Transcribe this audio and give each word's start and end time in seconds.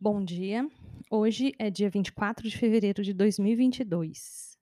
Bom 0.00 0.24
dia. 0.24 0.68
Hoje 1.08 1.54
é 1.56 1.70
dia 1.70 1.88
24 1.88 2.48
de 2.48 2.58
fevereiro 2.58 3.00
de 3.04 3.14
2022. 3.14 4.58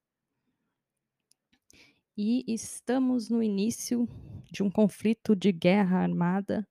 E 2.19 2.45
estamos 2.47 3.31
no 3.31 3.43
início 3.43 4.07
de 4.51 4.63
um 4.63 4.71
conflito 4.71 5.35
de 5.35 5.53
guerra 5.53 6.01
armada 6.01 6.69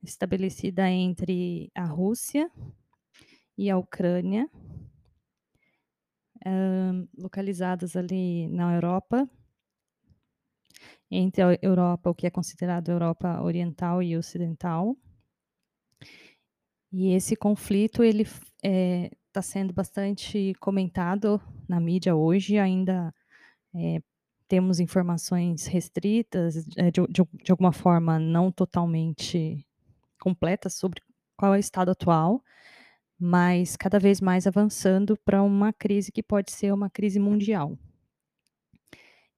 estabelecida 0.00 0.88
entre 0.88 1.72
a 1.74 1.84
Rússia 1.84 2.48
e 3.58 3.68
a 3.68 3.76
Ucrânia, 3.76 4.48
hã, 6.46 7.06
localizadas 7.18 7.96
ali 7.96 8.48
na 8.48 8.74
Europa. 8.74 9.28
Entre 11.10 11.42
a 11.42 11.58
Europa, 11.60 12.10
o 12.10 12.14
que 12.14 12.26
é 12.26 12.30
considerado 12.30 12.88
Europa 12.90 13.40
Oriental 13.42 14.02
e 14.02 14.16
Ocidental. 14.16 14.96
E 16.92 17.14
esse 17.14 17.34
conflito 17.36 18.02
ele 18.04 18.22
f 18.24 18.40
eh, 18.62 19.10
tá 19.32 19.40
sendo 19.42 19.72
bastante 19.72 20.54
comentado 20.60 21.40
na 21.68 21.80
mídia 21.80 22.14
hoje, 22.14 22.58
ainda, 22.58 23.14
eh, 23.74 24.00
temos 24.48 24.80
informações 24.80 25.66
restritas, 25.66 26.56
eh, 26.78 26.90
de 26.90 27.02
de 27.08 27.22
de 27.44 27.52
alguma 27.52 27.72
forma 27.72 28.18
não 28.18 28.52
totalmente 28.52 29.66
completas 30.20 30.74
sobre 30.76 31.02
qual 31.36 31.54
é 31.54 31.58
o 31.58 31.60
estado 31.60 31.90
atual, 31.92 32.42
mas 33.22 33.76
cada 33.76 33.98
vez 33.98 34.20
mais 34.20 34.46
avançando 34.46 35.16
pra 35.24 35.42
uma 35.42 35.72
crise 35.72 36.10
que 36.12 36.22
pode 36.22 36.52
ser 36.52 36.72
uma 36.74 36.90
crise 36.90 37.20
mundial. 37.20 37.78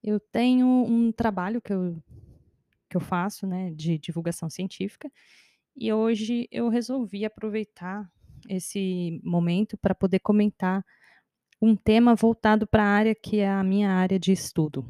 Eu 0.03 0.21
tenho 0.21 0.67
um 0.67 1.13
trabalho 1.13 1.61
que 1.61 1.73
eu 1.73 1.97
que 2.91 2.97
eu 2.97 3.01
faço, 3.01 3.47
né, 3.47 3.73
de 3.73 3.99
divulgação 3.99 4.49
científica, 4.49 5.11
e 5.77 5.93
hoje 5.93 6.47
eu 6.51 6.69
resolvi 6.69 7.25
aproveitar 7.25 8.09
esse 8.49 9.21
momento 9.25 9.77
pra 9.79 9.95
poder 9.95 10.21
comentar 10.21 10.85
um 11.63 11.77
tema 11.77 12.15
voltado 12.15 12.67
pra 12.67 12.85
área 12.85 13.15
que 13.15 13.41
é 13.41 13.51
a 13.51 13.65
minha 13.65 13.91
área 13.91 14.19
de 14.19 14.33
estudo. 14.33 14.87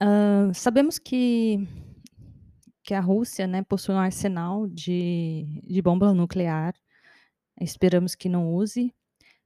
Hã, 0.00 0.52
sabemos 0.54 0.98
que 0.98 1.66
que 2.88 2.94
a 2.94 3.00
Rússia, 3.00 3.46
né, 3.46 3.62
possui 3.62 3.94
um 3.94 3.98
arsenal 3.98 4.66
de 4.66 5.60
de 5.62 5.82
bomba 5.82 6.14
nuclear, 6.14 6.74
esperamos 7.60 8.14
que 8.14 8.30
não 8.30 8.54
use, 8.54 8.94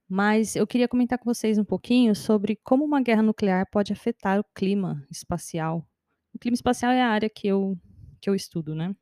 mas 0.09 0.55
eu 0.55 0.67
queria 0.67 0.87
comentar 0.87 1.19
com 1.19 1.25
vocês 1.25 1.57
um 1.57 1.65
pouquinho 1.65 2.15
sobre 2.15 2.57
como 2.63 2.85
uma 2.85 3.01
guerra 3.01 3.21
nuclear 3.23 3.67
pode 3.71 3.93
afetar 3.93 4.39
o 4.39 4.45
clima 4.55 5.05
espacial. 5.11 5.85
O 6.33 6.39
clima 6.39 6.55
espacial 6.55 6.93
é 6.93 7.01
a 7.01 7.09
área 7.09 7.29
que 7.29 7.47
eu 7.47 7.77
que 8.21 8.29
eu 8.29 8.35
estudo, 8.35 8.75
né. 8.75 8.95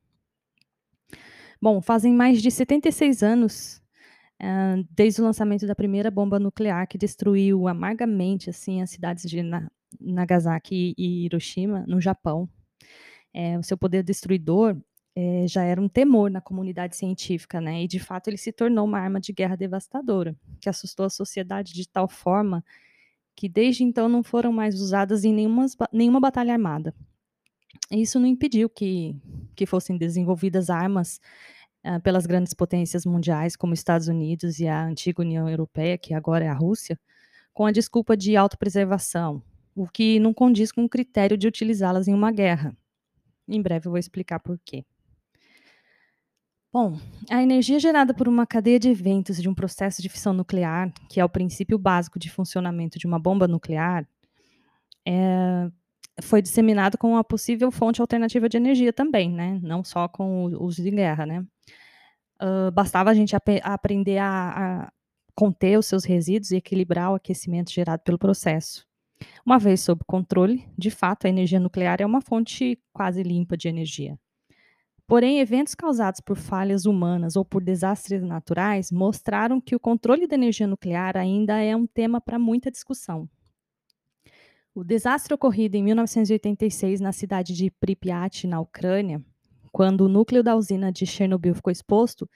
Bom, 1.62 1.82
fazem 1.82 2.14
mais 2.14 2.42
de 2.42 2.50
76 2.50 3.24
anos, 3.24 3.82
hã, 4.42 4.84
desde 4.92 5.22
o 5.22 5.26
lançamento 5.26 5.68
da 5.68 5.76
primeira 5.76 6.12
bomba 6.12 6.40
nuclear 6.40 6.88
que 6.88 6.98
destruiu 6.98 7.68
amargamente, 7.68 8.50
assim, 8.50 8.82
as 8.82 8.92
cidades 8.92 9.30
de 9.30 9.44
Na 9.44 9.70
Nagasaki 10.00 10.96
e 10.98 11.26
Hiroshima, 11.26 11.86
no 11.88 12.02
Japão. 12.02 12.50
Eh, 13.34 13.58
o 13.58 13.64
seu 13.64 13.78
poder 13.78 14.04
destruidor, 14.04 14.78
eh, 15.16 15.46
já 15.48 15.64
era 15.64 15.82
um 15.82 15.88
temor 15.90 16.30
na 16.32 16.42
comunidade 16.42 16.96
científica, 16.98 17.62
né, 17.62 17.84
e 17.84 17.88
de 17.88 18.00
fato 18.00 18.28
ele 18.30 18.38
se 18.38 18.52
tornou 18.52 18.86
uma 18.86 19.00
arma 19.00 19.20
de 19.22 19.34
guerra 19.34 19.56
devastadora, 19.58 20.36
que 20.62 20.70
assustou 20.70 21.06
a 21.06 21.10
sociedade 21.10 21.74
de 21.74 21.88
tal 21.88 22.08
forma, 22.10 22.64
que 23.36 23.50
desde 23.50 23.84
então 23.84 24.10
não 24.10 24.24
foram 24.24 24.52
mais 24.54 24.80
usadas 24.82 25.24
em 25.26 25.34
nenhumas 25.34 25.76
ba 25.76 25.90
nenhuma 25.94 26.20
batalha 26.22 26.54
armada. 26.54 26.94
Isso 27.92 28.20
não 28.20 28.28
impediu 28.28 28.70
que 28.70 29.16
que 29.56 29.66
fossem 29.68 29.98
desenvolvidas 29.98 30.70
armas, 30.72 31.20
hã, 31.86 32.00
pelas 32.02 32.26
grandes 32.28 32.54
potências 32.54 33.06
mundiais 33.06 33.56
como 33.58 33.74
Estados 33.76 34.08
Unidos 34.10 34.60
e 34.60 34.68
a 34.68 34.86
antiga 34.86 35.22
União 35.24 35.50
Europeia, 35.50 35.98
que 35.98 36.14
agora 36.14 36.46
é 36.46 36.50
a 36.50 36.54
Rússia, 36.56 37.00
com 37.54 37.66
a 37.68 37.72
desculpa 37.74 38.18
de 38.18 38.36
autopreservação, 38.38 39.44
o 39.76 39.88
que 39.88 40.20
não 40.20 40.34
condiz 40.34 40.72
com 40.72 40.86
o 40.86 40.90
critério 40.90 41.38
de 41.38 41.48
utilizá-las 41.48 42.08
em 42.10 42.14
uma 42.16 42.32
guerra. 42.32 42.76
Em 43.52 43.62
breve 43.62 43.88
eu 43.88 43.92
vou 43.92 44.00
explicar 44.00 44.40
por 44.40 44.58
quê. 44.66 44.86
Bom, 46.74 46.98
a 47.30 47.44
energia 47.44 47.78
gerada 47.80 48.14
por 48.14 48.30
uma 48.30 48.48
cadeia 48.48 48.80
de 48.80 48.90
eventos 48.90 49.42
de 49.42 49.50
um 49.50 49.54
processo 49.54 50.02
de 50.02 50.08
fissão 50.08 50.32
nuclear, 50.34 50.92
que 51.10 51.20
é 51.20 51.26
o 51.26 51.30
princípio 51.30 51.78
básico 51.78 52.18
de 52.18 52.30
funcionamento 52.32 52.98
de 52.98 53.06
uma 53.06 53.20
bomba 53.20 53.46
nuclear, 53.46 54.08
eh, 55.06 55.70
foi 56.22 56.42
disseminado 56.42 56.98
com 56.98 57.12
uma 57.12 57.24
possível 57.24 57.72
fonte 57.72 58.02
alternativa 58.02 58.50
de 58.50 58.58
energia 58.58 58.94
também, 58.94 59.32
né, 59.32 59.60
não 59.64 59.84
só 59.84 60.08
com 60.08 60.46
o 60.46 60.64
uso 60.66 60.84
de 60.84 60.92
guerra, 60.92 61.26
né. 61.26 61.46
Hã, 62.42 62.72
bastava 62.74 63.12
a 63.12 63.14
gente 63.14 63.36
ape 63.36 63.62
aprender 63.64 64.20
a 64.20 64.86
a 64.88 64.94
conter 65.36 65.78
os 65.80 65.88
seus 65.88 66.06
resíduos 66.06 66.52
e 66.52 66.58
equilibrar 66.58 67.12
o 67.12 67.16
aquecimento 67.16 67.72
gerado 67.72 68.04
pelo 68.04 68.20
processo. 68.20 68.86
Uma 69.46 69.58
vez 69.58 69.82
sob 69.82 70.02
controle, 70.06 70.68
de 70.78 70.90
fato, 70.90 71.26
a 71.26 71.30
energia 71.30 71.60
nuclear 71.60 72.02
é 72.02 72.06
uma 72.06 72.22
fonte 72.22 72.80
quase 72.94 73.24
limpa 73.24 73.58
de 73.58 73.68
energia. 73.68 74.18
Porém, 75.08 75.40
eventos 75.40 75.76
causados 75.76 76.22
por 76.22 76.38
falhas 76.38 76.86
humanas 76.86 77.36
ou 77.36 77.44
por 77.44 77.62
desastres 77.62 78.24
naturais 78.24 78.92
mostraram 78.92 79.60
que 79.60 79.76
o 79.76 79.80
controle 79.80 80.26
da 80.26 80.36
energia 80.36 80.66
nuclear 80.66 81.18
ainda 81.18 81.62
é 81.62 81.76
um 81.76 81.86
tema 81.86 82.22
pra 82.22 82.40
muita 82.40 82.72
discussão. 82.72 83.28
O 84.74 84.86
desastre 84.86 85.34
ocorrido 85.34 85.76
em 85.76 85.84
1986 85.84 87.02
na 87.02 87.12
cidade 87.12 87.54
de 87.54 87.70
Pripyat, 87.70 88.48
na 88.48 88.62
Ucrânia, 88.62 89.22
quando 89.70 90.02
o 90.02 90.08
núcleo 90.08 90.42
da 90.42 90.56
usina 90.56 90.94
de 90.94 91.06
Chernobyl 91.06 91.56
ficou 91.56 91.72
exposto, 91.72 92.30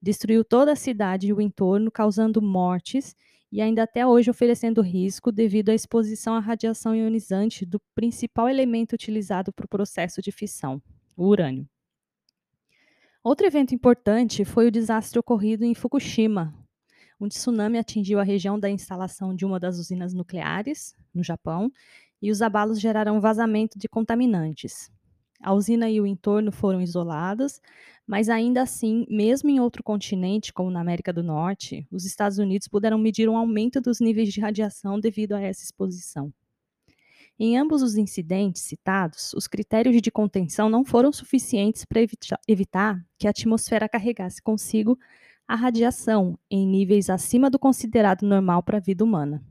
destruiu 0.00 0.44
toda 0.44 0.72
a 0.72 0.76
cidade 0.76 1.26
e 1.26 1.32
o 1.32 1.40
entorno, 1.40 1.90
causando 1.90 2.40
mortes 2.40 3.16
e 3.52 3.60
ainda 3.60 3.82
até 3.82 4.06
hoje 4.06 4.30
oferecendo 4.30 4.80
risco 4.80 5.32
devido 5.32 5.70
à 5.70 5.74
exposição 5.74 6.34
à 6.34 6.40
radiação 6.40 6.94
ionizante 6.94 7.66
do 7.66 7.80
principal 7.94 8.48
elemento 8.48 8.92
utilizado 8.92 9.52
para 9.52 9.64
o 9.64 9.68
processo 9.68 10.22
de 10.22 10.30
fissão, 10.30 10.80
o 11.16 11.26
urânio. 11.26 11.68
Outro 13.22 13.46
evento 13.46 13.74
importante 13.74 14.44
foi 14.44 14.66
o 14.66 14.70
desastre 14.70 15.18
ocorrido 15.18 15.64
em 15.64 15.74
Fukushima. 15.74 16.54
Um 17.20 17.28
tsunami 17.28 17.76
atingiu 17.76 18.18
a 18.18 18.22
região 18.22 18.58
da 18.58 18.70
instalação 18.70 19.34
de 19.34 19.44
uma 19.44 19.60
das 19.60 19.78
usinas 19.78 20.14
nucleares, 20.14 20.94
no 21.12 21.22
Japão, 21.22 21.70
e 22.22 22.30
os 22.30 22.40
abalos 22.40 22.80
geraram 22.80 23.20
vazamento 23.20 23.78
de 23.78 23.88
contaminantes. 23.88 24.90
A 25.42 25.52
usina 25.54 25.88
e 25.90 26.00
o 26.00 26.06
entorno 26.06 26.52
foram 26.52 26.80
isolados, 26.80 27.60
mas 28.06 28.28
ainda 28.28 28.62
assim, 28.62 29.06
mesmo 29.08 29.48
em 29.50 29.60
outro 29.60 29.82
continente, 29.82 30.52
como 30.52 30.70
na 30.70 30.80
América 30.80 31.12
do 31.12 31.22
Norte, 31.22 31.86
os 31.90 32.04
Estados 32.04 32.38
Unidos 32.38 32.68
puderam 32.68 32.98
medir 32.98 33.28
um 33.28 33.36
aumento 33.36 33.80
dos 33.80 34.00
níveis 34.00 34.32
de 34.32 34.40
radiação 34.40 35.00
devido 35.00 35.32
a 35.34 35.40
essa 35.40 35.62
exposição. 35.64 36.32
Em 37.38 37.56
ambos 37.56 37.82
os 37.82 37.96
incidentes 37.96 38.62
citados, 38.62 39.32
os 39.34 39.48
critérios 39.48 40.00
de 40.00 40.10
contenção 40.10 40.68
não 40.68 40.84
foram 40.84 41.10
suficientes 41.12 41.84
evita 41.96 42.38
evitar 42.46 43.04
que 43.18 43.26
a 43.26 43.30
atmosfera 43.30 43.88
carregasse 43.88 44.42
consigo 44.42 44.98
a 45.48 45.56
radiação 45.56 46.38
em 46.50 46.66
níveis 46.66 47.08
acima 47.10 47.50
do 47.50 47.58
considerado 47.58 48.22
normal 48.22 48.62
pra 48.62 48.78
vida 48.78 49.02
humana. 49.02 49.42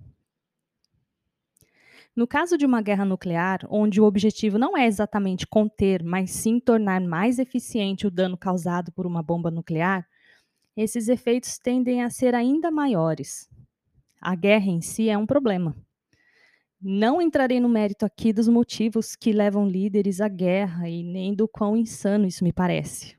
No 2.20 2.28
caso 2.28 2.58
de 2.58 2.66
uma 2.66 2.82
guerra 2.82 3.06
nuclear, 3.06 3.66
onde 3.70 4.02
o 4.02 4.04
objetivo 4.04 4.58
não 4.58 4.78
é 4.78 4.86
exatamente 4.86 5.48
conter, 5.48 6.04
mas 6.04 6.32
sim 6.32 6.60
tornar 6.60 7.00
mais 7.00 7.40
eficiente 7.40 8.06
o 8.06 8.12
dano 8.12 8.38
causado 8.38 8.92
por 8.92 9.08
uma 9.08 9.24
bomba 9.24 9.50
nuclear, 9.50 10.06
esses 10.76 11.08
efeitos 11.08 11.58
tendem 11.58 12.04
a 12.04 12.10
ser 12.10 12.36
ainda 12.36 12.70
maiores. 12.70 13.50
A 14.20 14.36
guerra 14.36 14.66
em 14.66 14.82
si 14.82 15.08
é 15.08 15.18
um 15.18 15.26
problema. 15.26 15.74
Não 16.82 17.22
entrarei 17.22 17.62
no 17.62 17.70
mérito 17.70 18.06
aqui 18.06 18.34
dos 18.34 18.50
motivos 18.50 19.16
que 19.16 19.32
levam 19.32 19.66
líderes 19.66 20.20
à 20.20 20.28
guerra 20.28 20.90
e 20.90 21.02
nem 21.02 21.34
do 21.34 21.48
quão 21.48 21.78
insano 21.78 22.28
isso 22.28 22.44
me 22.44 22.52
parece. 22.52 23.16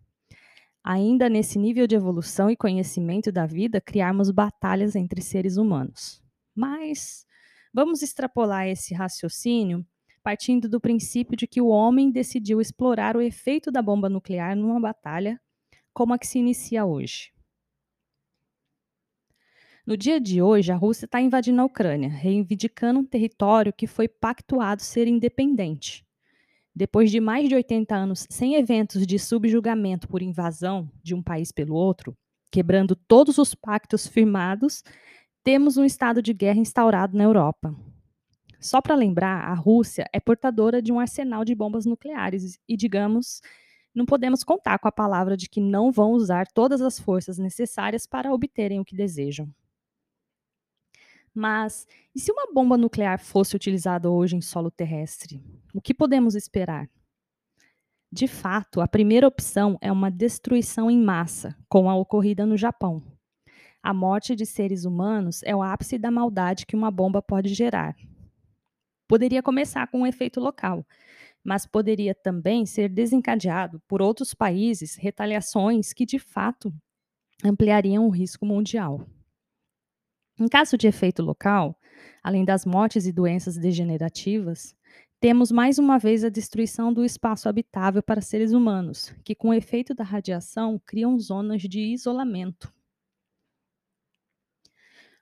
Ainda 0.85 1.27
nesse 1.27 1.59
nível 1.59 1.87
de 1.87 1.97
evolução 1.97 2.51
e 2.51 2.57
conhecimento 2.57 3.33
da 3.33 3.47
vida, 3.47 3.81
criarmos 3.81 4.31
batalhas 4.31 4.95
entre 4.95 5.23
seres 5.23 5.57
humanos. 5.57 6.23
Mas, 6.55 7.25
vamos 7.73 8.03
extrapolar 8.03 8.67
esse 8.69 8.95
raciocínio 8.95 9.85
partindo 10.23 10.69
do 10.69 10.81
princípio 10.81 11.37
de 11.37 11.47
que 11.47 11.61
o 11.61 11.69
homem 11.69 12.11
decidiu 12.11 12.61
explorar 12.61 13.17
o 13.17 13.21
efeito 13.21 13.71
da 13.71 13.81
bomba 13.81 14.09
nuclear 14.09 14.55
numa 14.55 14.79
batalha, 14.79 15.41
como 15.93 16.13
a 16.13 16.19
que 16.19 16.27
se 16.27 16.39
inicia 16.39 16.85
hoje. 16.85 17.33
No 19.87 19.97
dia 19.97 20.21
de 20.21 20.43
hoje, 20.43 20.71
a 20.71 20.77
Rússia 20.77 21.09
tá 21.09 21.21
invadindo 21.21 21.61
a 21.61 21.65
Ucrânia, 21.65 22.09
reivindicando 22.09 23.01
um 23.01 23.05
território 23.05 23.73
que 23.73 23.87
foi 23.87 24.07
pactuado 24.07 24.83
ser 24.83 25.09
independente. 25.09 26.07
Depois 26.75 27.11
de 27.11 27.19
mais 27.19 27.49
de 27.49 27.55
80 27.55 27.95
anos 27.97 28.27
sem 28.31 28.55
eventos 28.55 29.07
de 29.07 29.19
subjugamento 29.19 30.07
por 30.07 30.23
invasão 30.23 30.89
de 31.03 31.15
um 31.15 31.23
país 31.23 31.51
pelo 31.51 31.75
outro, 31.75 32.17
quebrando 32.53 32.95
todos 32.95 33.39
os 33.39 33.55
pactos 33.55 34.07
firmados, 34.07 34.85
temos 35.43 35.77
um 35.77 35.85
estado 35.85 36.23
de 36.23 36.33
guerra 36.33 36.59
instaurado 36.59 37.17
na 37.17 37.25
Europa. 37.25 37.75
Só 38.61 38.81
para 38.81 38.95
lembrar, 38.95 39.49
a 39.49 39.55
Rússia 39.55 40.07
é 40.13 40.21
portadora 40.21 40.83
de 40.83 40.93
um 40.93 41.01
arsenal 41.01 41.45
de 41.45 41.55
bombas 41.55 41.87
nucleares 41.87 42.59
e, 42.69 42.77
digamos, 42.77 43.41
não 43.95 44.05
podemos 44.05 44.45
contar 44.45 44.79
com 44.79 44.87
a 44.87 44.93
palavra 44.93 45.37
de 45.37 45.49
que 45.49 45.61
não 45.61 45.91
vão 45.91 46.13
usar 46.13 46.47
todas 46.47 46.83
as 46.83 46.99
forças 46.99 47.39
necessárias 47.39 48.07
para 48.07 48.33
obterem 48.33 48.79
o 48.79 48.85
que 48.85 48.95
desejam. 48.95 49.49
Mas 51.35 51.87
e 52.15 52.21
se 52.21 52.31
uma 52.31 52.53
bomba 52.53 52.77
nuclear 52.77 53.19
fosse 53.19 53.57
utilizada 53.57 54.11
hoje 54.11 54.37
em 54.37 54.41
solo 54.41 54.71
terrestre? 54.71 55.43
O 55.73 55.81
que 55.81 55.95
podemos 55.95 56.35
esperar? 56.35 56.89
De 58.13 58.27
fato, 58.27 58.81
a 58.81 58.89
primeira 58.89 59.27
opção 59.27 59.79
é 59.81 59.91
uma 59.91 60.11
destruição 60.11 60.91
em 60.91 60.99
massa, 60.99 61.57
como 61.69 61.89
a 61.89 61.95
ocorrida 61.95 62.45
no 62.45 62.57
Japão. 62.57 63.01
A 63.83 63.95
morte 63.95 64.37
de 64.37 64.45
seres 64.45 64.85
humanos 64.85 65.43
é 65.43 65.57
o 65.57 65.63
ápice 65.63 65.99
da 65.99 66.11
maldade 66.11 66.67
que 66.67 66.77
uma 66.77 66.91
bomba 66.91 67.23
pode 67.23 67.55
gerar. 67.55 67.97
Poderia 69.09 69.43
começar 69.43 69.87
com 69.87 70.01
um 70.03 70.07
efeito 70.07 70.39
local, 70.39 70.87
mas 71.43 71.67
poderia 71.67 72.15
também 72.15 72.67
ser 72.67 72.89
desencadeado 72.89 73.81
por 73.89 74.03
outros 74.03 74.35
países 74.35 74.97
retaliações 74.97 75.93
que, 75.93 76.05
de 76.05 76.19
fato, 76.19 76.73
ampliariam 77.43 78.07
o 78.07 78.11
risco 78.11 78.45
mundial. 78.45 79.07
Em 80.39 80.47
caso 80.47 80.77
de 80.77 80.87
efeito 80.87 81.23
local, 81.23 81.75
além 82.23 82.45
das 82.45 82.67
mortes 82.67 83.07
e 83.07 83.13
doenças 83.13 83.57
degenerativas, 83.57 84.75
temos 85.19 85.51
mais 85.51 85.79
uma 85.79 85.99
vez 85.99 86.25
a 86.25 86.29
destruição 86.29 86.93
do 86.93 87.05
espaço 87.05 87.49
habitável 87.49 88.03
para 88.03 88.21
seres 88.23 88.53
humanos, 88.53 89.15
que, 89.25 89.35
com 89.35 89.49
o 89.49 89.55
efeito 89.55 89.95
da 89.95 90.05
radiação, 90.05 90.81
criam 90.87 91.19
zonas 91.19 91.63
de 91.63 91.81
isolamento. 91.81 92.73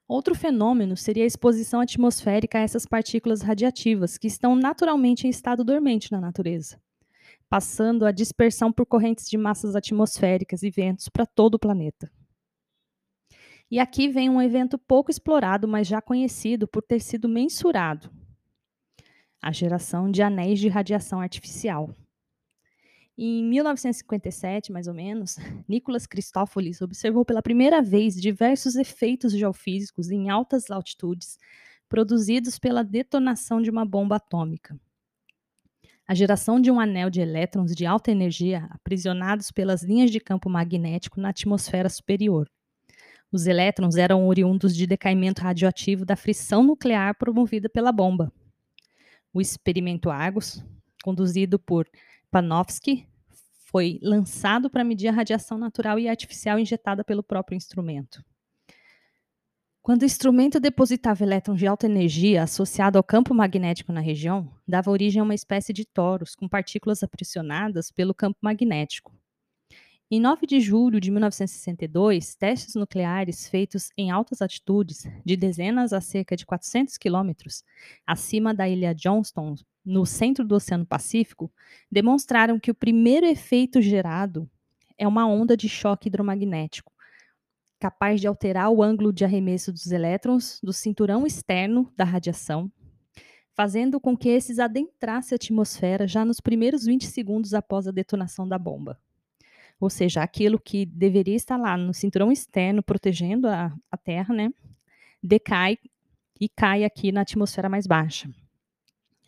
Outro 0.09 0.35
fenômeno 0.35 0.97
seria 0.97 1.25
a 1.25 1.27
exposição 1.27 1.83
atmosférica 1.83 2.57
a 2.57 2.63
essas 2.63 2.87
partículas 2.87 3.43
radiativas, 3.43 4.17
que 4.17 4.27
estão 4.27 4.57
naturalmente 4.57 5.27
em 5.27 5.31
estado 5.31 5.63
dormente 5.63 6.11
na 6.11 6.19
natureza, 6.19 6.81
passando 7.47 8.07
a 8.07 8.11
dispersão 8.11 8.73
por 8.73 8.87
correntes 8.87 9.29
de 9.29 9.37
massas 9.37 9.77
atmosféricas 9.77 10.63
e 10.63 10.71
ventos 10.71 11.11
para 11.11 11.27
todo 11.27 11.57
o 11.57 11.59
planeta. 11.59 12.11
E 13.71 13.79
aqui 13.79 14.09
vem 14.09 14.31
um 14.31 14.41
evento 14.41 14.79
pouco 14.79 15.11
explorado, 15.11 15.69
mas 15.69 15.87
já 15.87 16.01
conhecido 16.01 16.67
por 16.67 16.83
ter 16.83 17.01
sido 17.01 17.29
mensurado: 17.29 18.11
a 19.43 19.53
geração 19.53 20.11
de 20.11 20.23
anéis 20.23 20.59
de 20.59 20.69
radiação 20.69 21.21
artificial. 21.21 21.95
Em 23.21 23.43
1957, 23.43 24.71
mais 24.71 24.87
ou 24.87 24.95
menos, 24.95 25.39
Nicholas 25.69 26.07
Christopoulos 26.07 26.81
observou 26.81 27.25
pela 27.25 27.43
primeira 27.43 27.83
vez 27.83 28.15
diversos 28.15 28.77
efeitos 28.77 29.33
geofísicos 29.33 30.09
em 30.09 30.31
altas 30.31 30.71
altitudes 30.71 31.37
produzidos 31.89 32.61
pela 32.61 32.85
detonação 32.85 33.61
de 33.61 33.71
uma 33.71 33.85
bomba 33.85 34.17
atômica. 34.17 34.79
A 36.07 36.15
geração 36.15 36.61
de 36.61 36.71
um 36.71 36.79
anel 36.79 37.11
de 37.11 37.21
elétrons 37.21 37.75
de 37.75 37.85
alta 37.85 38.13
energia 38.13 38.69
aprisionados 38.71 39.51
pelas 39.51 39.83
linhas 39.83 40.13
de 40.13 40.21
campo 40.21 40.49
magnético 40.49 41.21
na 41.21 41.31
atmosfera 41.31 41.89
superior. 41.89 42.49
Os 43.33 43.49
elétrons 43.49 43.97
eram 43.97 44.29
oriundos 44.29 44.77
de 44.77 44.87
decaimento 44.87 45.43
radioativo 45.43 46.05
da 46.05 46.15
frição 46.15 46.63
nuclear 46.63 47.19
promovida 47.19 47.69
pela 47.69 47.91
bomba. 47.91 48.33
O 49.35 49.41
experimento 49.41 50.09
Argus, 50.09 50.65
conduzido 51.03 51.59
por 51.59 51.87
Panofsky, 52.31 53.09
foi 53.71 53.99
lançado 54.03 54.71
para 54.71 54.85
medir 54.85 55.09
a 55.09 55.13
radiação 55.13 55.59
natural 55.59 55.99
e 55.99 56.09
artificial 56.09 56.59
injetada 56.59 57.05
pelo 57.05 57.23
próprio 57.23 57.57
instrumento. 57.57 58.25
Quando 59.83 60.03
o 60.03 60.05
instrumento 60.05 60.61
depositava 60.61 61.25
elétrons 61.25 61.59
de 61.59 61.67
alta 61.67 61.87
energia 61.87 62.43
associado 62.43 62.99
ao 62.99 63.03
campo 63.03 63.33
magnético 63.33 63.93
na 63.93 64.01
região, 64.01 64.53
dava 64.67 64.91
origem 64.91 65.21
a 65.21 65.25
uma 65.25 65.35
espécie 65.35 65.73
de 65.73 65.87
toros 65.87 66.35
com 66.35 66.47
partículas 66.47 67.03
aprisionadas 67.03 67.91
pelo 67.91 68.15
campo 68.15 68.39
magnético. 68.43 69.18
Em 70.11 70.21
9 70.21 70.47
de 70.47 70.59
julho 70.59 70.99
de 70.99 71.11
1962, 71.11 72.35
testes 72.35 72.75
nucleares 72.75 73.47
feitos 73.47 73.91
em 73.95 74.11
altas 74.11 74.41
altitudes, 74.41 75.07
de 75.23 75.37
dezenas 75.37 75.93
a 75.93 76.01
cerca 76.01 76.35
de 76.35 76.47
400 76.47 76.97
quilômetros, 76.97 77.63
acima 78.07 78.55
da 78.55 78.67
ilha 78.67 78.95
Johnston, 78.95 79.55
no 79.85 80.07
centro 80.07 80.47
do 80.47 80.55
Oceano 80.55 80.87
Pacífico, 80.87 81.53
demonstraram 81.93 82.59
que 82.59 82.71
o 82.71 82.75
primeiro 82.75 83.27
efeito 83.27 83.83
gerado 83.83 84.49
é 84.97 85.07
uma 85.07 85.27
onda 85.27 85.55
de 85.55 85.69
choque 85.69 86.09
hidromagnético, 86.09 86.91
capaz 87.79 88.19
de 88.19 88.27
alterar 88.27 88.71
o 88.71 88.83
ângulo 88.83 89.13
de 89.13 89.27
arremesso 89.27 89.71
dos 89.71 89.93
elétrons 89.93 90.59
do 90.63 90.73
cinturão 90.73 91.27
externo 91.27 91.93
da 91.95 92.05
radiação, 92.05 92.73
fazendo 93.55 94.01
com 94.01 94.17
que 94.17 94.31
esses 94.31 94.59
adentrassem 94.59 95.35
a 95.35 95.37
atmosfera 95.37 96.09
já 96.09 96.25
nos 96.25 96.41
primeiros 96.41 96.87
20 96.87 97.05
segundos 97.05 97.53
após 97.53 97.87
a 97.87 97.91
detonação 97.91 98.49
da 98.49 98.59
bomba. 98.59 98.99
Ou 99.81 99.89
seja, 99.89 100.23
aquilo 100.23 100.59
que 100.59 100.85
deveria 100.85 101.37
estar 101.37 101.57
lá 101.57 101.77
no 101.77 101.95
cinturão 101.95 102.33
externo, 102.33 102.83
protegendo 102.83 103.47
a, 103.47 103.73
a 103.91 103.97
Terra, 103.97 104.35
né, 104.35 104.51
decai 105.23 105.79
e 106.41 106.49
cai 106.49 106.85
aqui 106.85 107.13
na 107.13 107.21
atmosfera 107.21 107.69
mais 107.69 107.87
baixa. 107.87 108.29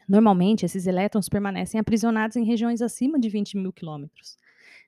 Normalmente, 0.09 0.67
esses 0.67 0.89
elétrons 0.89 1.29
permanecem 1.29 1.79
aprisionados 1.79 2.37
em 2.37 2.45
regiões 2.45 2.83
acima 2.83 3.19
de 3.19 3.29
20 3.29 3.57
mil 3.57 3.73
quilômetros, 3.73 4.37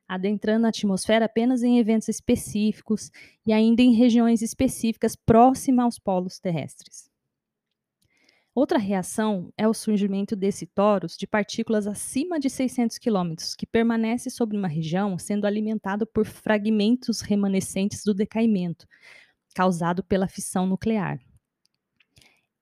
adentrando 0.08 0.66
a 0.66 0.70
atmosfera 0.70 1.26
apenas 1.26 1.62
em 1.62 1.78
eventos 1.78 2.08
específicos 2.08 3.12
e 3.46 3.52
ainda 3.52 3.82
em 3.82 3.94
regiões 3.94 4.42
específicas 4.42 5.14
próximas 5.14 5.84
aos 5.84 5.98
polos 5.98 6.40
terrestres. 6.40 7.11
Outra 8.54 8.78
reação 8.78 9.50
é 9.56 9.66
o 9.66 9.72
surgimento 9.72 10.36
desse 10.36 10.66
torus 10.66 11.16
de 11.16 11.26
partículas 11.26 11.86
acima 11.86 12.38
de 12.38 12.50
600 12.50 12.98
km, 12.98 13.34
que 13.56 13.66
permanece 13.66 14.28
sobre 14.28 14.58
uma 14.58 14.68
região 14.68 15.18
sendo 15.18 15.46
alimentado 15.46 16.06
por 16.06 16.26
fragmentos 16.26 17.22
remanescentes 17.22 18.04
do 18.04 18.12
decaimento, 18.12 18.86
causado 19.54 20.04
pela 20.04 20.28
fissão 20.28 20.66
nuclear. 20.66 21.18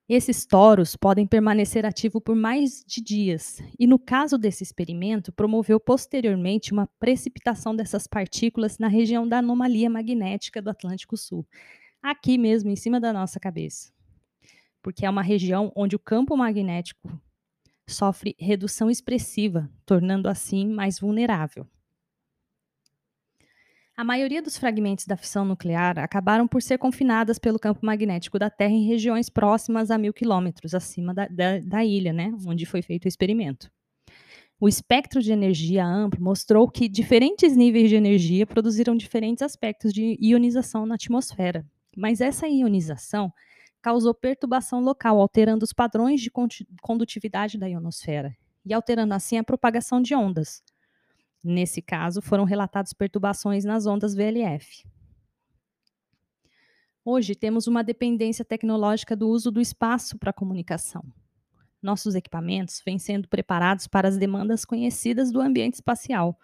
Esses 0.07 0.45
toros 0.45 0.95
podem 0.95 1.27
permanecer 1.27 1.85
ativos 1.85 2.21
por 2.23 2.37
mais 2.37 2.85
de 2.87 3.01
dias, 3.01 3.61
e 3.77 3.85
no 3.85 3.99
caso 3.99 4.37
desse 4.37 4.63
experimento, 4.63 5.33
promoveu 5.33 5.77
posteriormente 5.77 6.71
uma 6.71 6.87
precipitação 6.99 7.75
dessas 7.75 8.07
partículas 8.07 8.77
na 8.77 8.87
região 8.87 9.27
da 9.27 9.39
anomalia 9.39 9.89
magnética 9.89 10.61
do 10.61 10.69
Atlântico 10.69 11.17
Sul, 11.17 11.45
aqui 12.01 12.37
mesmo 12.37 12.69
em 12.69 12.77
cima 12.77 12.97
da 12.97 13.11
nossa 13.11 13.41
cabeça 13.41 13.91
porque 14.81 15.05
é 15.05 15.09
uma 15.09 15.21
região 15.21 15.71
onde 15.75 15.95
o 15.95 15.99
campo 15.99 16.35
magnético 16.35 17.11
sofre 17.87 18.35
redução 18.39 18.89
expressiva, 18.89 19.69
tornando 19.85 20.27
assim 20.27 20.67
mais 20.67 20.99
vulnerável. 20.99 21.67
A 23.95 24.03
maioria 24.03 24.41
dos 24.41 24.57
fragmentos 24.57 25.05
da 25.05 25.17
fissão 25.17 25.45
nuclear 25.45 25.99
acabaram 25.99 26.47
por 26.47 26.61
ser 26.61 26.77
confinadas 26.77 27.37
pelo 27.37 27.59
campo 27.59 27.85
magnético 27.85 28.39
da 28.39 28.49
Terra 28.49 28.73
em 28.73 28.87
regiões 28.87 29.29
próximas 29.29 29.91
a 29.91 29.97
mil 29.97 30.13
quilômetros 30.13 30.73
acima 30.73 31.13
da, 31.13 31.27
da, 31.27 31.59
da 31.59 31.85
ilha, 31.85 32.11
né, 32.11 32.33
onde 32.47 32.65
foi 32.65 32.81
feito 32.81 33.05
o 33.05 33.07
experimento. 33.07 33.69
O 34.59 34.67
espectro 34.67 35.21
de 35.21 35.31
energia 35.31 35.85
amplo 35.85 36.23
mostrou 36.23 36.69
que 36.69 36.87
diferentes 36.87 37.55
níveis 37.55 37.89
de 37.89 37.95
energia 37.95 38.45
produziram 38.47 38.95
diferentes 38.95 39.41
aspectos 39.41 39.91
de 39.91 40.17
ionização 40.21 40.85
na 40.85 40.95
atmosfera, 40.95 41.65
mas 41.95 42.21
essa 42.21 42.47
ionização 42.47 43.31
causou 43.81 44.13
perturbação 44.13 44.79
local, 44.79 45.19
alterando 45.19 45.63
os 45.63 45.73
padrões 45.73 46.21
de 46.21 46.31
condutividade 46.81 47.57
da 47.57 47.67
ionosfera 47.67 48.35
e 48.65 48.73
alterando 48.73 49.13
assim 49.13 49.37
a 49.37 49.43
propagação 49.43 50.01
de 50.01 50.13
ondas. 50.13 50.63
Nesse 51.43 51.81
caso, 51.81 52.21
foram 52.21 52.43
relatadas 52.43 52.93
perturbações 52.93 53.65
nas 53.65 53.87
ondas 53.87 54.13
VLF. 54.13 54.85
Hoje 57.03 57.33
temos 57.33 57.65
uma 57.65 57.83
dependência 57.83 58.45
tecnológica 58.45 59.15
do 59.15 59.27
uso 59.27 59.49
do 59.49 59.59
espaço 59.59 60.19
para 60.19 60.31
comunicação. 60.31 61.03
Nossos 61.81 62.13
equipamentos 62.13 62.79
vêm 62.85 62.99
sendo 62.99 63.27
preparados 63.27 63.87
para 63.87 64.07
as 64.07 64.17
demandas 64.19 64.63
conhecidas 64.63 65.31
do 65.31 65.41
ambiente 65.41 65.75
espacial, 65.75 66.37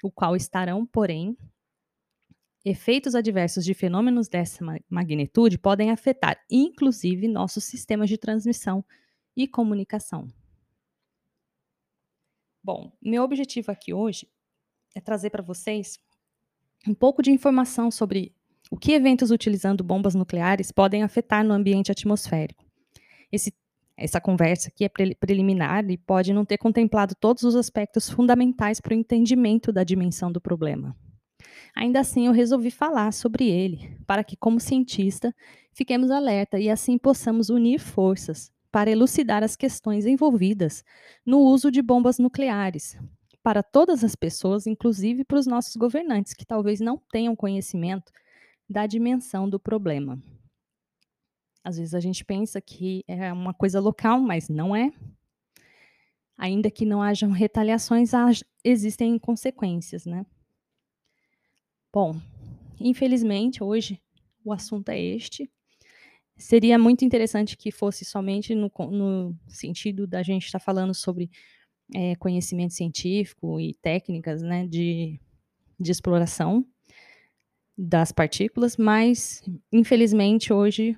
o 0.00 0.08
qual 0.08 0.36
estarão, 0.36 0.86
porém, 0.86 1.36
Efeitos 2.64 3.14
adversos 3.14 3.64
de 3.64 3.72
fenômenos 3.72 4.28
dessa 4.28 4.64
magnitude 4.90 5.58
podem 5.58 5.90
afetar, 5.90 6.38
inclusive, 6.50 7.28
nossos 7.28 7.64
sistemas 7.64 8.08
de 8.08 8.18
transmissão 8.18 8.84
e 9.36 9.46
comunicação. 9.46 10.28
Bom, 12.62 12.92
meu 13.00 13.22
objetivo 13.22 13.70
aqui 13.70 13.94
hoje 13.94 14.28
é 14.94 15.00
trazer 15.00 15.30
para 15.30 15.42
vocês 15.42 15.98
um 16.86 16.94
pouco 16.94 17.22
de 17.22 17.30
informação 17.30 17.90
sobre 17.90 18.34
o 18.70 18.76
que 18.76 18.92
eventos 18.92 19.30
utilizando 19.30 19.84
bombas 19.84 20.14
nucleares 20.14 20.72
podem 20.72 21.02
afetar 21.02 21.44
no 21.44 21.54
ambiente 21.54 21.90
atmosférico. 21.90 22.64
Esse, 23.30 23.54
essa 23.96 24.20
conversa 24.20 24.68
aqui 24.68 24.84
é 24.84 24.88
preliminar 24.88 25.88
e 25.88 25.96
pode 25.96 26.32
não 26.32 26.44
ter 26.44 26.58
contemplado 26.58 27.14
todos 27.14 27.44
os 27.44 27.54
aspectos 27.54 28.10
fundamentais 28.10 28.80
para 28.80 28.92
o 28.92 28.96
entendimento 28.96 29.72
da 29.72 29.84
dimensão 29.84 30.30
do 30.30 30.40
problema. 30.40 30.96
Ainda 31.74 32.00
assim, 32.00 32.26
eu 32.26 32.32
resolvi 32.32 32.70
falar 32.70 33.12
sobre 33.12 33.48
ele, 33.48 33.96
para 34.06 34.24
que, 34.24 34.36
como 34.36 34.58
cientista, 34.58 35.34
fiquemos 35.72 36.10
alerta 36.10 36.58
e 36.58 36.68
assim 36.68 36.98
possamos 36.98 37.50
unir 37.50 37.78
forças 37.78 38.52
para 38.70 38.90
elucidar 38.90 39.42
as 39.42 39.56
questões 39.56 40.06
envolvidas 40.06 40.84
no 41.24 41.40
uso 41.40 41.70
de 41.70 41.80
bombas 41.80 42.18
nucleares, 42.18 42.98
para 43.42 43.62
todas 43.62 44.04
as 44.04 44.14
pessoas, 44.14 44.66
inclusive 44.66 45.24
para 45.24 45.38
os 45.38 45.46
nossos 45.46 45.76
governantes, 45.76 46.34
que 46.34 46.44
talvez 46.44 46.80
não 46.80 47.00
tenham 47.10 47.34
conhecimento 47.34 48.12
da 48.68 48.86
dimensão 48.86 49.48
do 49.48 49.58
problema. 49.58 50.22
Às 51.64 51.78
vezes 51.78 51.94
a 51.94 52.00
gente 52.00 52.24
pensa 52.24 52.60
que 52.60 53.04
é 53.06 53.32
uma 53.32 53.54
coisa 53.54 53.80
local, 53.80 54.20
mas 54.20 54.48
não 54.48 54.74
é. 54.74 54.92
Ainda 56.36 56.70
que 56.70 56.84
não 56.84 57.02
hajam 57.02 57.30
retaliações, 57.30 58.10
existem 58.62 59.18
consequências, 59.18 60.04
né? 60.04 60.24
Bom, 61.92 62.20
infelizmente 62.80 63.62
hoje 63.62 64.00
o 64.44 64.52
assunto 64.52 64.90
é 64.90 65.00
este. 65.00 65.50
Seria 66.36 66.78
muito 66.78 67.04
interessante 67.04 67.56
que 67.56 67.72
fosse 67.72 68.04
somente 68.04 68.54
no, 68.54 68.70
no 68.90 69.36
sentido 69.48 70.06
da 70.06 70.22
gente 70.22 70.46
estar 70.46 70.58
tá 70.58 70.64
falando 70.64 70.94
sobre 70.94 71.30
é, 71.94 72.14
conhecimento 72.16 72.74
científico 72.74 73.58
e 73.58 73.74
técnicas 73.74 74.42
né, 74.42 74.66
de, 74.66 75.18
de 75.80 75.90
exploração 75.90 76.64
das 77.76 78.12
partículas, 78.12 78.76
mas 78.76 79.42
infelizmente 79.72 80.52
hoje 80.52 80.96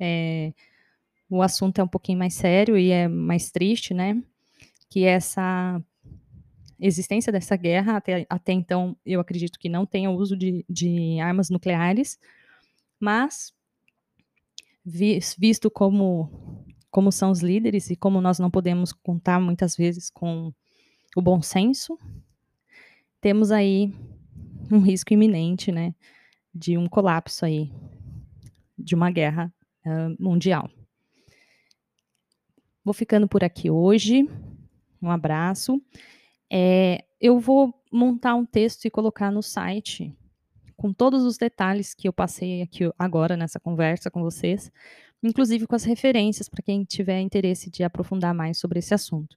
é, 0.00 0.52
o 1.28 1.42
assunto 1.42 1.80
é 1.80 1.84
um 1.84 1.88
pouquinho 1.88 2.18
mais 2.18 2.34
sério 2.34 2.76
e 2.76 2.90
é 2.90 3.08
mais 3.08 3.50
triste, 3.50 3.94
né? 3.94 4.22
Que 4.88 5.04
essa 5.04 5.82
existência 6.78 7.32
dessa 7.32 7.56
guerra, 7.56 7.96
até, 7.96 8.26
até 8.28 8.52
então 8.52 8.96
eu 9.04 9.20
acredito 9.20 9.58
que 9.58 9.68
não 9.68 9.86
tenha 9.86 10.10
uso 10.10 10.36
de, 10.36 10.64
de 10.68 11.18
armas 11.20 11.50
nucleares, 11.50 12.18
mas 13.00 13.52
visto 15.38 15.70
como 15.70 16.64
como 16.90 17.12
são 17.12 17.30
os 17.30 17.40
líderes 17.40 17.90
e 17.90 17.96
como 17.96 18.22
nós 18.22 18.38
não 18.38 18.50
podemos 18.50 18.90
contar 18.90 19.38
muitas 19.38 19.76
vezes 19.76 20.08
com 20.08 20.50
o 21.14 21.20
bom 21.20 21.42
senso, 21.42 21.98
temos 23.20 23.50
aí 23.50 23.92
um 24.72 24.80
risco 24.80 25.12
iminente, 25.12 25.70
né, 25.70 25.94
de 26.54 26.78
um 26.78 26.88
colapso 26.88 27.44
aí, 27.44 27.70
de 28.78 28.94
uma 28.94 29.10
guerra 29.10 29.52
uh, 29.84 30.16
mundial. 30.18 30.70
Vou 32.82 32.94
ficando 32.94 33.28
por 33.28 33.44
aqui 33.44 33.68
hoje. 33.68 34.26
Um 35.02 35.10
abraço. 35.10 35.82
É, 36.50 37.04
eu 37.20 37.38
vou 37.38 37.74
montar 37.90 38.34
um 38.34 38.44
texto 38.44 38.84
e 38.84 38.90
colocar 38.90 39.30
no 39.30 39.42
site 39.42 40.14
com 40.76 40.92
todos 40.92 41.24
os 41.24 41.38
detalhes 41.38 41.94
que 41.94 42.06
eu 42.06 42.12
passei 42.12 42.62
aqui 42.62 42.90
agora 42.98 43.36
nessa 43.36 43.58
conversa 43.58 44.10
com 44.10 44.22
vocês, 44.22 44.70
inclusive 45.22 45.66
com 45.66 45.74
as 45.74 45.84
referências 45.84 46.48
para 46.48 46.62
quem 46.62 46.84
tiver 46.84 47.20
interesse 47.20 47.70
de 47.70 47.82
aprofundar 47.82 48.34
mais 48.34 48.58
sobre 48.58 48.78
esse 48.78 48.92
assunto. 48.92 49.36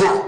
Yeah. 0.00 0.27